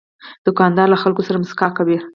دوکاندار 0.45 0.87
له 0.91 0.97
خلکو 1.03 1.25
سره 1.27 1.39
مسکا 1.43 1.67
کوي. 1.77 1.97